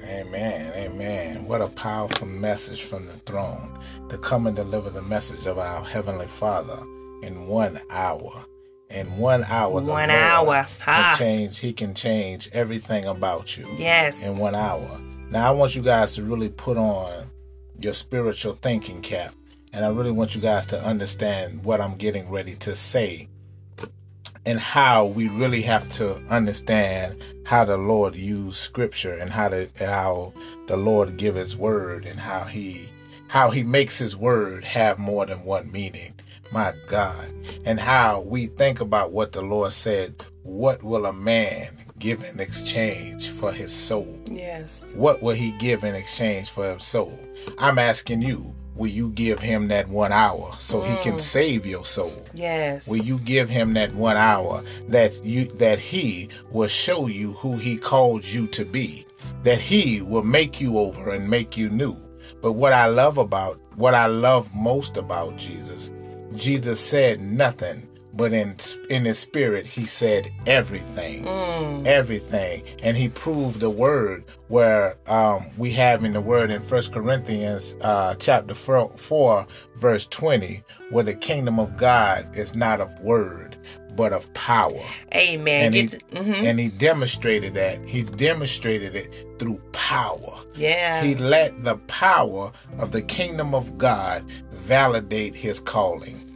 Amen. 0.04 0.72
Amen. 0.74 1.46
What 1.46 1.62
a 1.62 1.68
powerful 1.68 2.26
message 2.26 2.84
from 2.84 3.08
the 3.08 3.14
throne 3.26 3.78
to 4.08 4.18
come 4.18 4.48
and 4.48 4.56
deliver 4.56 4.90
the 4.90 5.02
message 5.02 5.46
of 5.46 5.58
our 5.58 5.84
Heavenly 5.84 6.28
Father 6.28 6.80
in 7.22 7.46
one 7.46 7.78
hour. 7.90 8.46
In 8.90 9.18
one 9.18 9.44
hour, 9.50 9.82
one 9.82 10.10
hour, 10.10 10.66
can 10.80 11.04
ah. 11.04 11.16
change. 11.18 11.60
He 11.60 11.74
can 11.74 11.94
change 11.94 12.50
everything 12.54 13.04
about 13.04 13.58
you. 13.58 13.68
Yes. 13.78 14.26
In 14.26 14.38
one 14.38 14.56
hour. 14.56 15.02
Now, 15.30 15.50
I 15.50 15.52
want 15.52 15.76
you 15.76 15.82
guys 15.82 16.16
to 16.16 16.24
really 16.24 16.50
put 16.50 16.78
on 16.78 17.30
your 17.82 17.94
spiritual 17.94 18.54
thinking 18.62 19.02
cap. 19.02 19.36
And 19.74 19.84
I 19.84 19.90
really 19.90 20.12
want 20.12 20.36
you 20.36 20.42
guys 20.42 20.66
to 20.68 20.82
understand 20.82 21.66
what 21.66 21.82
I'm 21.82 21.98
getting 21.98 22.30
ready 22.30 22.56
to 22.56 22.74
say 22.76 23.28
and 24.46 24.60
how 24.60 25.06
we 25.06 25.28
really 25.28 25.62
have 25.62 25.90
to 25.94 26.16
understand 26.30 27.24
how 27.46 27.66
the 27.66 27.78
Lord 27.78 28.16
used 28.16 28.58
scripture 28.58 29.16
and 29.16 29.30
how 29.30 29.50
the 29.50 29.70
how 29.80 30.34
the 30.68 30.78
Lord 30.78 31.18
give 31.18 31.36
his 31.36 31.58
word 31.58 32.06
and 32.06 32.20
how 32.20 32.44
he 32.44 32.90
how 33.28 33.50
he 33.50 33.64
makes 33.64 33.98
his 33.98 34.18
word 34.18 34.64
have 34.64 34.98
more 35.00 35.26
than 35.26 35.44
one 35.44 35.72
meaning. 35.72 36.14
My 36.52 36.74
God. 36.88 37.32
And 37.64 37.80
how 37.80 38.22
we 38.22 38.48
think 38.48 38.82
about 38.82 39.12
what 39.12 39.32
the 39.32 39.42
Lord 39.42 39.72
said, 39.72 40.24
what 40.42 40.82
will 40.82 41.06
a 41.06 41.14
man 41.14 41.78
give 42.00 42.24
in 42.24 42.40
exchange 42.40 43.30
for 43.30 43.52
his 43.52 43.72
soul? 43.72 44.20
Yes. 44.26 44.94
What 44.96 45.22
will 45.22 45.36
he 45.36 45.52
give 45.60 45.84
in 45.84 45.94
exchange 45.94 46.50
for 46.50 46.74
his 46.74 46.84
soul? 46.84 47.20
I'm 47.60 47.78
asking 47.78 48.24
you, 48.24 48.56
will 48.80 48.88
you 48.88 49.12
give 49.12 49.40
him 49.40 49.68
that 49.68 49.90
one 49.90 50.14
hour 50.14 50.52
so 50.58 50.80
mm. 50.80 50.90
he 50.90 51.04
can 51.04 51.16
mm. 51.16 51.22
save 51.22 51.66
your 51.66 51.84
soul? 51.84 52.26
Yes. 52.34 52.88
Will 52.88 53.04
you 53.04 53.20
give 53.20 53.50
him 53.50 53.74
that 53.74 53.94
one 53.94 54.18
hour 54.18 54.64
that 54.88 55.24
you 55.24 55.46
that 55.58 55.78
he 55.78 56.30
will 56.52 56.70
show 56.70 57.08
you 57.08 57.34
who 57.34 57.58
he 57.58 57.78
called 57.78 58.24
you 58.24 58.48
to 58.48 58.64
be? 58.64 59.06
That 59.44 59.60
he 59.60 60.02
will 60.02 60.24
make 60.24 60.62
you 60.62 60.78
over 60.80 61.12
and 61.12 61.30
make 61.30 61.58
you 61.58 61.70
new. 61.70 61.96
But 62.42 62.54
what 62.54 62.72
I 62.72 62.86
love 62.86 63.18
about 63.18 63.60
what 63.76 63.94
I 63.94 64.06
love 64.06 64.54
most 64.56 64.96
about 64.96 65.36
Jesus, 65.36 65.92
Jesus 66.36 66.80
said 66.80 67.22
nothing 67.22 67.89
but 68.14 68.34
in 68.34 68.56
in 68.90 69.06
his 69.06 69.20
spirit 69.20 69.66
he 69.66 69.86
said 69.86 70.32
everything. 70.46 71.26
Mm. 71.26 71.86
everything. 71.86 72.64
And 72.84 72.98
he 72.98 73.10
proved 73.10 73.60
the 73.60 73.70
word 73.70 74.26
where 74.48 74.96
um, 75.08 75.48
we 75.58 75.72
have 75.74 76.04
in 76.04 76.14
the 76.14 76.22
word 76.22 76.52
in 76.52 76.62
First 76.62 76.92
corinthians 76.92 77.76
uh, 77.82 78.16
chapter 78.16 78.54
4, 78.54 78.90
4 78.98 79.48
verse 79.76 80.06
20 80.08 80.64
where 80.90 81.04
the 81.04 81.14
kingdom 81.14 81.60
of 81.60 81.78
god 81.78 82.36
is 82.36 82.56
not 82.56 82.82
of 82.82 83.00
word 83.00 83.56
but 83.96 84.14
of 84.14 84.32
power. 84.34 84.80
Amen. 85.14 85.66
And 85.66 85.76
he, 85.76 85.88
mm-hmm. 85.88 86.46
and 86.46 86.58
he 86.58 86.70
demonstrated 86.70 87.54
that. 87.56 87.86
He 87.86 88.04
demonstrated 88.04 88.96
it 88.96 89.14
through 89.40 89.58
power. 89.74 90.40
Yeah. 90.56 91.04
He 91.04 91.16
let 91.16 91.64
the 91.64 91.76
power 91.88 92.54
of 92.78 92.94
the 92.94 93.02
kingdom 93.02 93.54
of 93.54 93.78
god 93.78 94.24
validate 94.54 95.36
his 95.36 95.60
calling 95.60 96.29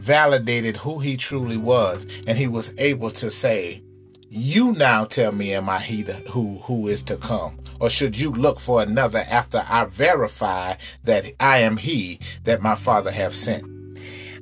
validated 0.00 0.76
who 0.76 0.98
he 0.98 1.16
truly 1.16 1.56
was, 1.56 2.06
and 2.26 2.36
he 2.36 2.46
was 2.46 2.74
able 2.78 3.10
to 3.10 3.30
say, 3.30 3.82
"You 4.28 4.72
now 4.72 5.04
tell 5.04 5.32
me, 5.32 5.54
am 5.54 5.68
I 5.68 5.80
he 5.80 6.02
who 6.30 6.58
who 6.64 6.88
is 6.88 7.02
to 7.04 7.16
come, 7.16 7.58
or 7.78 7.90
should 7.90 8.18
you 8.18 8.30
look 8.30 8.58
for 8.60 8.82
another 8.82 9.24
after 9.28 9.64
I 9.68 9.84
verify 9.84 10.74
that 11.04 11.26
I 11.40 11.58
am 11.58 11.76
he 11.76 12.18
that 12.44 12.62
my 12.62 12.74
Father 12.74 13.10
have 13.10 13.34
sent?" 13.34 13.64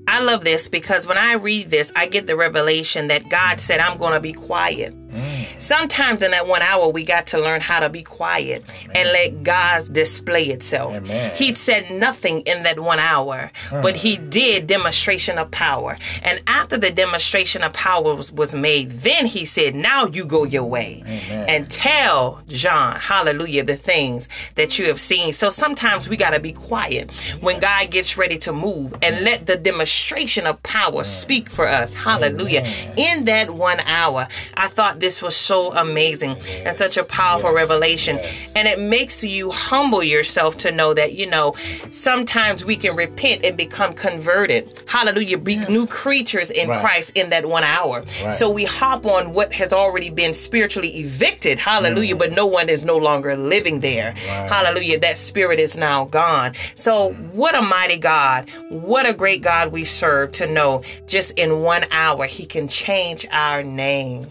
I 0.08 0.20
love 0.20 0.42
this 0.42 0.68
because 0.68 1.06
when 1.06 1.18
I 1.18 1.34
read 1.34 1.68
this, 1.68 1.92
I 1.94 2.06
get 2.06 2.26
the 2.26 2.34
revelation 2.34 3.08
that 3.08 3.28
God 3.28 3.60
said, 3.60 3.78
I'm 3.78 3.98
going 3.98 4.14
to 4.14 4.20
be 4.20 4.32
quiet. 4.32 4.94
Mm. 5.10 5.37
Sometimes 5.58 6.22
in 6.22 6.30
that 6.30 6.46
one 6.46 6.62
hour, 6.62 6.88
we 6.88 7.04
got 7.04 7.26
to 7.28 7.38
learn 7.38 7.60
how 7.60 7.80
to 7.80 7.90
be 7.90 8.02
quiet 8.02 8.64
Amen. 8.84 8.96
and 8.96 9.08
let 9.10 9.42
God 9.42 9.92
display 9.92 10.44
itself. 10.46 10.94
Amen. 10.94 11.34
He 11.34 11.54
said 11.54 11.90
nothing 11.90 12.40
in 12.42 12.62
that 12.62 12.80
one 12.80 12.98
hour, 12.98 13.50
mm. 13.68 13.82
but 13.82 13.96
he 13.96 14.16
did 14.16 14.66
demonstration 14.66 15.38
of 15.38 15.50
power. 15.50 15.96
And 16.22 16.40
after 16.46 16.78
the 16.78 16.90
demonstration 16.90 17.62
of 17.62 17.72
power 17.72 18.14
was, 18.14 18.32
was 18.32 18.54
made, 18.54 18.90
then 19.02 19.26
he 19.26 19.44
said, 19.44 19.74
Now 19.74 20.06
you 20.06 20.24
go 20.24 20.44
your 20.44 20.64
way 20.64 21.02
Amen. 21.04 21.48
and 21.48 21.70
tell 21.70 22.42
John, 22.48 23.00
hallelujah, 23.00 23.64
the 23.64 23.76
things 23.76 24.28
that 24.54 24.78
you 24.78 24.86
have 24.86 25.00
seen. 25.00 25.32
So 25.32 25.50
sometimes 25.50 26.08
we 26.08 26.16
got 26.16 26.34
to 26.34 26.40
be 26.40 26.52
quiet 26.52 27.10
when 27.40 27.58
God 27.58 27.90
gets 27.90 28.16
ready 28.16 28.38
to 28.38 28.52
move 28.52 28.94
and 29.02 29.24
let 29.24 29.46
the 29.46 29.56
demonstration 29.56 30.46
of 30.46 30.62
power 30.62 31.04
speak 31.04 31.50
for 31.50 31.66
us. 31.66 31.94
Hallelujah. 31.94 32.64
In 32.96 33.24
that 33.24 33.50
one 33.50 33.80
hour, 33.80 34.28
I 34.54 34.68
thought 34.68 35.00
this 35.00 35.20
was 35.20 35.36
so 35.48 35.72
amazing 35.72 36.36
yes. 36.36 36.66
and 36.66 36.76
such 36.76 36.96
a 36.98 37.04
powerful 37.04 37.50
yes. 37.50 37.58
revelation. 37.62 38.16
Yes. 38.16 38.52
And 38.54 38.68
it 38.68 38.78
makes 38.78 39.24
you 39.24 39.50
humble 39.50 40.02
yourself 40.02 40.58
to 40.58 40.70
know 40.70 40.92
that, 40.92 41.14
you 41.14 41.26
know, 41.26 41.54
sometimes 41.90 42.66
we 42.66 42.76
can 42.76 42.94
repent 42.94 43.44
and 43.44 43.56
become 43.56 43.94
converted. 43.94 44.82
Hallelujah. 44.86 45.38
Be 45.38 45.56
new 45.66 45.86
creatures 45.86 46.50
in 46.50 46.68
right. 46.68 46.80
Christ 46.80 47.12
in 47.14 47.30
that 47.30 47.46
one 47.46 47.64
hour. 47.64 48.04
Right. 48.22 48.34
So 48.34 48.50
we 48.50 48.66
hop 48.66 49.06
on 49.06 49.32
what 49.32 49.52
has 49.54 49.72
already 49.72 50.10
been 50.10 50.34
spiritually 50.34 50.98
evicted. 50.98 51.58
Hallelujah. 51.58 52.14
Mm. 52.14 52.18
But 52.18 52.32
no 52.32 52.44
one 52.44 52.68
is 52.68 52.84
no 52.84 52.98
longer 52.98 53.34
living 53.34 53.80
there. 53.80 54.12
Right. 54.12 54.52
Hallelujah. 54.52 55.00
That 55.00 55.16
spirit 55.16 55.58
is 55.60 55.76
now 55.76 56.04
gone. 56.04 56.52
So 56.74 57.12
what 57.32 57.54
a 57.54 57.62
mighty 57.62 57.96
God. 57.96 58.50
What 58.68 59.08
a 59.08 59.14
great 59.14 59.40
God 59.40 59.72
we 59.72 59.86
serve 59.86 60.32
to 60.32 60.46
know 60.46 60.82
just 61.06 61.32
in 61.38 61.62
one 61.62 61.86
hour 61.90 62.26
he 62.26 62.44
can 62.44 62.68
change 62.68 63.26
our 63.30 63.62
name. 63.62 64.30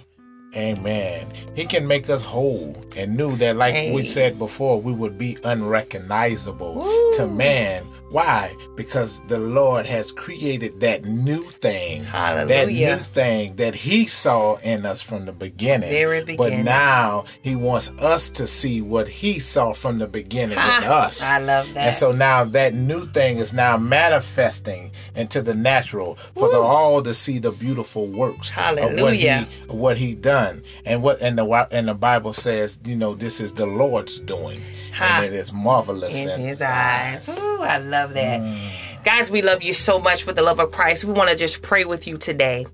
Amen. 0.58 1.28
He 1.56 1.66
can 1.66 1.86
make 1.86 2.10
us 2.10 2.24
whole 2.24 2.76
and 2.96 3.16
new 3.16 3.36
that, 3.38 3.56
like 3.56 3.94
we 3.94 4.04
said 4.04 4.40
before, 4.40 4.82
we 4.82 4.92
would 4.92 5.18
be 5.18 5.38
unrecognizable 5.44 6.74
Woo. 6.74 7.14
to 7.14 7.28
man 7.28 7.86
why? 8.10 8.56
Because 8.76 9.22
the 9.28 9.38
Lord 9.38 9.86
has 9.86 10.12
created 10.12 10.80
that 10.80 11.06
new 11.06 11.50
thing. 11.50 12.04
Hallelujah. 12.06 12.48
That 12.48 12.98
new 12.98 13.04
thing 13.04 13.56
that 13.58 13.76
He 13.76 14.06
saw 14.06 14.56
in 14.58 14.86
us 14.86 15.02
from 15.02 15.26
the 15.26 15.34
beginning. 15.34 15.90
Very 15.90 16.24
beginning. 16.24 16.60
But 16.60 16.64
now 16.64 17.26
He 17.42 17.56
wants 17.56 17.90
us 18.00 18.30
to 18.32 18.48
see 18.48 18.82
what 18.82 19.10
He 19.10 19.40
saw 19.40 19.74
from 19.74 20.00
the 20.00 20.08
beginning 20.08 20.58
ha, 20.58 20.80
in 20.82 20.90
us. 20.90 21.22
I 21.22 21.40
love 21.40 21.74
that. 21.74 21.88
And 21.88 21.96
so 21.96 22.14
now 22.14 22.46
that 22.46 22.74
new 22.74 23.06
thing 23.08 23.38
is 23.38 23.54
now 23.54 23.76
manifesting 23.76 24.92
into 25.16 25.42
the 25.42 25.54
natural 25.54 26.16
for 26.36 26.50
the 26.50 26.60
all 26.60 27.04
to 27.04 27.14
see 27.14 27.40
the 27.40 27.52
beautiful 27.52 28.08
works 28.08 28.50
Hallelujah. 28.50 28.94
of 28.94 29.02
what 29.02 29.16
He 29.16 29.78
what 29.78 29.98
He 29.98 30.16
done. 30.16 30.64
And 30.86 31.04
what 31.04 31.22
and 31.22 31.38
the 31.38 31.68
and 31.72 31.90
the 31.90 31.94
Bible 31.94 32.32
says, 32.32 32.80
you 32.86 32.96
know, 32.96 33.16
this 33.16 33.42
is 33.42 33.54
the 33.54 33.66
Lord's 33.66 34.20
doing. 34.20 34.62
Ha. 34.98 35.22
And 35.24 35.34
it 35.34 35.38
is 35.38 35.54
marvelous 35.54 36.24
in, 36.24 36.30
in 36.30 36.42
His 36.42 36.62
eyes. 36.62 37.30
eyes. 37.30 37.40
Ooh, 37.40 37.62
I 37.62 37.78
love 37.78 38.14
that. 38.16 38.42
Mm. 38.42 38.70
Guys, 39.08 39.32
we 39.32 39.42
love 39.42 39.64
you 39.64 39.72
so 39.72 40.00
much 40.00 40.26
with 40.26 40.36
the 40.36 40.42
love 40.42 40.60
of 40.60 40.74
Christ. 40.74 41.06
We 41.06 41.14
want 41.14 41.30
to 41.30 41.36
just 41.38 41.62
pray 41.62 41.86
with 41.86 42.08
you 42.08 42.18
today. 42.18 42.66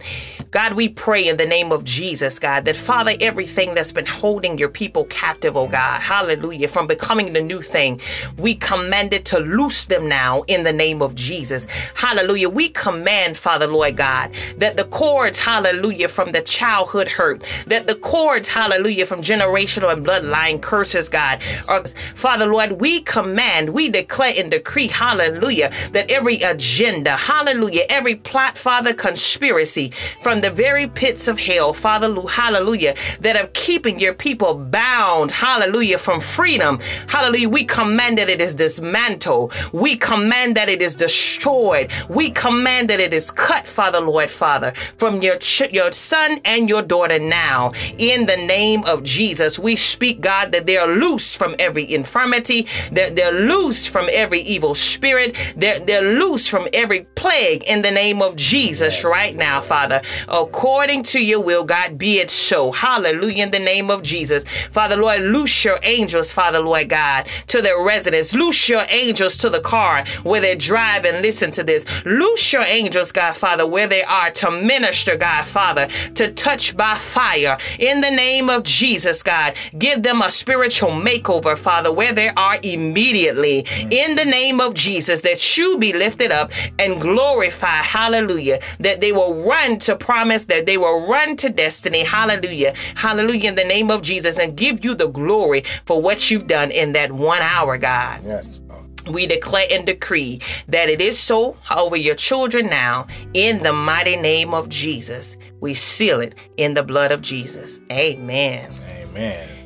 God, 0.49 0.73
we 0.73 0.89
pray 0.89 1.27
in 1.27 1.37
the 1.37 1.45
name 1.45 1.71
of 1.71 1.83
Jesus, 1.83 2.39
God, 2.39 2.65
that 2.65 2.75
Father, 2.75 3.13
everything 3.21 3.75
that's 3.75 3.91
been 3.91 4.07
holding 4.07 4.57
your 4.57 4.69
people 4.69 5.05
captive, 5.05 5.55
oh 5.55 5.67
God, 5.67 5.99
hallelujah, 5.99 6.67
from 6.67 6.87
becoming 6.87 7.33
the 7.33 7.41
new 7.41 7.61
thing, 7.61 8.01
we 8.37 8.55
command 8.55 9.13
it 9.13 9.25
to 9.25 9.39
loose 9.39 9.85
them 9.85 10.07
now 10.07 10.41
in 10.43 10.63
the 10.63 10.73
name 10.73 11.03
of 11.03 11.13
Jesus. 11.13 11.67
Hallelujah. 11.93 12.49
We 12.49 12.69
command, 12.69 13.37
Father, 13.37 13.67
Lord 13.67 13.97
God, 13.97 14.33
that 14.57 14.75
the 14.75 14.85
cords, 14.85 15.37
hallelujah, 15.37 16.07
from 16.07 16.31
the 16.31 16.41
childhood 16.41 17.09
hurt, 17.09 17.43
that 17.67 17.85
the 17.85 17.95
cords, 17.95 18.49
hallelujah, 18.49 19.05
from 19.05 19.21
generational 19.21 19.93
and 19.93 20.03
bloodline 20.03 20.61
curses, 20.61 21.09
God, 21.09 21.43
are, 21.69 21.85
Father, 22.15 22.47
Lord, 22.47 22.73
we 22.73 23.01
command, 23.01 23.69
we 23.69 23.89
declare 23.89 24.33
and 24.35 24.49
decree, 24.49 24.87
hallelujah, 24.87 25.71
that 25.91 26.09
every 26.09 26.22
every 26.23 26.39
agenda, 26.39 27.17
hallelujah, 27.17 27.83
every 27.89 28.15
plot, 28.15 28.57
Father, 28.57 28.93
conspiracy 28.93 29.91
from 30.21 30.39
the 30.39 30.49
very 30.49 30.87
pits 30.87 31.27
of 31.27 31.37
hell, 31.37 31.73
Father, 31.73 32.15
hallelujah, 32.29 32.95
that 33.19 33.35
are 33.35 33.47
keeping 33.47 33.99
your 33.99 34.13
people 34.13 34.53
bound, 34.55 35.31
hallelujah, 35.31 35.97
from 35.97 36.21
freedom. 36.21 36.79
Hallelujah. 37.09 37.49
We 37.49 37.65
command 37.65 38.19
that 38.19 38.29
it 38.29 38.39
is 38.39 38.55
dismantled. 38.55 39.53
We 39.73 39.97
command 39.97 40.55
that 40.55 40.69
it 40.69 40.81
is 40.81 40.95
destroyed. 40.95 41.91
We 42.07 42.31
command 42.31 42.89
that 42.89 43.01
it 43.01 43.13
is 43.13 43.29
cut, 43.29 43.67
Father, 43.67 43.99
Lord, 43.99 44.31
Father, 44.31 44.71
from 44.97 45.21
your, 45.21 45.37
ch- 45.39 45.73
your 45.73 45.91
son 45.91 46.39
and 46.45 46.69
your 46.69 46.83
daughter 46.83 47.19
now. 47.19 47.73
In 47.97 48.27
the 48.27 48.37
name 48.37 48.85
of 48.85 49.03
Jesus, 49.03 49.59
we 49.59 49.75
speak, 49.75 50.21
God, 50.21 50.53
that 50.53 50.67
they 50.67 50.77
are 50.77 50.87
loose 50.87 51.35
from 51.35 51.53
every 51.59 51.93
infirmity, 51.93 52.65
that 52.93 53.17
they're 53.17 53.33
loose 53.33 53.85
from 53.85 54.07
every 54.13 54.39
evil 54.39 54.73
spirit, 54.73 55.35
they're, 55.57 55.81
they're 55.81 56.02
loose 56.03 56.47
from 56.47 56.67
every 56.73 57.01
plague 57.15 57.63
in 57.63 57.81
the 57.81 57.91
name 57.91 58.21
of 58.21 58.35
Jesus 58.35 58.95
yes. 58.95 59.03
right 59.03 59.35
now, 59.35 59.61
Father. 59.61 60.01
According 60.27 61.03
to 61.03 61.19
your 61.19 61.41
will, 61.41 61.63
God, 61.63 61.97
be 61.97 62.19
it 62.19 62.29
so. 62.29 62.71
Hallelujah. 62.71 63.43
In 63.43 63.51
the 63.51 63.59
name 63.59 63.89
of 63.89 64.03
Jesus. 64.03 64.43
Father, 64.71 64.95
Lord, 64.95 65.21
loose 65.21 65.63
your 65.63 65.79
angels, 65.83 66.31
Father, 66.31 66.59
Lord 66.59 66.89
God, 66.89 67.27
to 67.47 67.61
their 67.61 67.81
residence. 67.81 68.33
Loose 68.33 68.69
your 68.69 68.85
angels 68.89 69.37
to 69.37 69.49
the 69.49 69.61
car 69.61 70.05
where 70.23 70.41
they 70.41 70.55
drive 70.55 71.05
and 71.05 71.21
listen 71.21 71.51
to 71.51 71.63
this. 71.63 71.85
Loose 72.05 72.53
your 72.53 72.63
angels, 72.63 73.11
God, 73.11 73.35
Father, 73.35 73.65
where 73.65 73.87
they 73.87 74.03
are 74.03 74.31
to 74.31 74.51
minister, 74.51 75.15
God, 75.15 75.45
Father, 75.45 75.87
to 76.15 76.31
touch 76.33 76.75
by 76.75 76.95
fire. 76.95 77.57
In 77.79 78.01
the 78.01 78.11
name 78.11 78.49
of 78.49 78.63
Jesus, 78.63 79.23
God, 79.23 79.53
give 79.77 80.03
them 80.03 80.21
a 80.21 80.29
spiritual 80.29 80.91
makeover, 80.91 81.57
Father, 81.57 81.91
where 81.91 82.13
they 82.13 82.29
are 82.29 82.57
immediately. 82.63 83.65
In 83.89 84.15
the 84.15 84.25
name 84.25 84.59
of 84.59 84.73
Jesus, 84.73 85.21
that 85.21 85.57
you 85.57 85.77
be 85.93 85.97
lifted 85.99 86.31
up 86.31 86.51
and 86.79 86.99
glorified. 86.99 87.85
Hallelujah. 87.85 88.59
That 88.79 89.01
they 89.01 89.11
will 89.11 89.43
run 89.43 89.79
to 89.79 89.95
promise, 89.95 90.45
that 90.45 90.65
they 90.65 90.77
will 90.77 91.07
run 91.07 91.37
to 91.37 91.49
destiny. 91.49 92.03
Hallelujah. 92.03 92.73
Hallelujah. 92.95 93.49
In 93.49 93.55
the 93.55 93.63
name 93.63 93.91
of 93.91 94.01
Jesus 94.01 94.39
and 94.39 94.55
give 94.55 94.83
you 94.83 94.95
the 94.95 95.07
glory 95.07 95.63
for 95.85 96.01
what 96.01 96.29
you've 96.29 96.47
done 96.47 96.71
in 96.71 96.93
that 96.93 97.11
one 97.11 97.41
hour, 97.41 97.77
God. 97.77 98.21
Yes. 98.25 98.61
We 99.09 99.27
declare 99.27 99.67
and 99.69 99.85
decree 99.85 100.39
that 100.69 100.89
it 100.89 101.01
is 101.01 101.19
so 101.19 101.57
over 101.69 101.97
your 101.97 102.15
children 102.15 102.67
now 102.67 103.05
in 103.33 103.61
the 103.61 103.73
mighty 103.73 104.15
name 104.15 104.53
of 104.53 104.69
Jesus. 104.69 105.35
We 105.59 105.73
seal 105.73 106.21
it 106.21 106.35
in 106.55 106.73
the 106.73 106.83
blood 106.83 107.11
of 107.11 107.21
Jesus. 107.21 107.81
Amen. 107.91 108.73
Amen. 108.87 109.62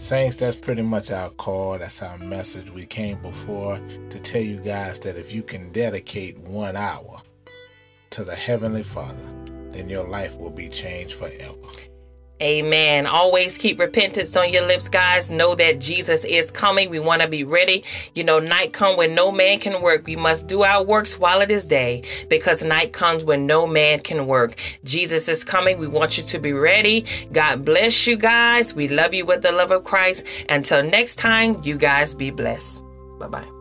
Saints, 0.00 0.34
that's 0.34 0.56
pretty 0.56 0.80
much 0.80 1.10
our 1.10 1.28
call. 1.28 1.76
That's 1.78 2.00
our 2.00 2.16
message. 2.16 2.70
We 2.70 2.86
came 2.86 3.20
before 3.20 3.78
to 4.08 4.18
tell 4.18 4.40
you 4.40 4.56
guys 4.56 4.98
that 5.00 5.18
if 5.18 5.30
you 5.30 5.42
can 5.42 5.70
dedicate 5.72 6.38
one 6.38 6.74
hour 6.74 7.20
to 8.08 8.24
the 8.24 8.34
Heavenly 8.34 8.82
Father, 8.82 9.30
then 9.72 9.90
your 9.90 10.08
life 10.08 10.38
will 10.38 10.50
be 10.50 10.70
changed 10.70 11.16
forever. 11.16 11.54
Amen. 12.42 13.06
Always 13.06 13.58
keep 13.58 13.78
repentance 13.78 14.34
on 14.36 14.50
your 14.50 14.66
lips, 14.66 14.88
guys. 14.88 15.30
Know 15.30 15.54
that 15.56 15.78
Jesus 15.78 16.24
is 16.24 16.50
coming. 16.50 16.88
We 16.88 16.98
want 16.98 17.20
to 17.20 17.28
be 17.28 17.44
ready. 17.44 17.84
You 18.14 18.24
know, 18.24 18.38
night 18.38 18.72
come 18.72 18.96
when 18.96 19.14
no 19.14 19.30
man 19.30 19.60
can 19.60 19.82
work. 19.82 20.06
We 20.06 20.16
must 20.16 20.46
do 20.46 20.62
our 20.62 20.82
works 20.82 21.18
while 21.18 21.42
it 21.42 21.50
is 21.50 21.66
day 21.66 22.02
because 22.28 22.64
night 22.64 22.92
comes 22.92 23.24
when 23.24 23.46
no 23.46 23.66
man 23.66 24.00
can 24.00 24.26
work. 24.26 24.58
Jesus 24.84 25.28
is 25.28 25.44
coming. 25.44 25.78
We 25.78 25.86
want 25.86 26.16
you 26.16 26.24
to 26.24 26.38
be 26.38 26.52
ready. 26.52 27.04
God 27.32 27.64
bless 27.64 28.06
you 28.06 28.16
guys. 28.16 28.74
We 28.74 28.88
love 28.88 29.12
you 29.12 29.26
with 29.26 29.42
the 29.42 29.52
love 29.52 29.70
of 29.70 29.84
Christ. 29.84 30.24
Until 30.48 30.82
next 30.82 31.16
time, 31.16 31.60
you 31.62 31.76
guys 31.76 32.14
be 32.14 32.30
blessed. 32.30 32.82
Bye 33.18 33.28
bye. 33.28 33.59